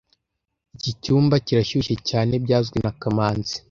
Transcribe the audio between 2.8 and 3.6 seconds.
na kamanzi